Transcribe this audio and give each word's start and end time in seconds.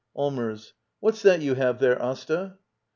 ]Allmers. 0.17 0.73
What's 0.99 1.21
that 1.21 1.41
you 1.43 1.53
have 1.53 1.77
there, 1.79 2.01
Asta? 2.01 2.57